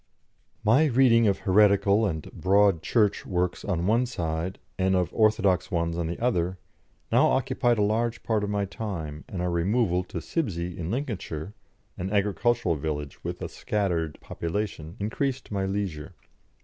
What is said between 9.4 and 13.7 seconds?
our removal to Sibsey, in Lincolnshire, an agricultural village with a